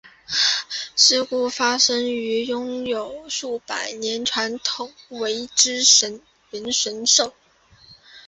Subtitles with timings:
[1.29, 5.83] 故事发生于拥有数百年传统的苇之
[6.49, 7.31] 原神社。